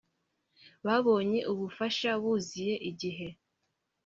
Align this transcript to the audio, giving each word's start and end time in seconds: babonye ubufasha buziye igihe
babonye 0.85 1.39
ubufasha 1.51 2.09
buziye 2.21 2.75
igihe 2.89 3.27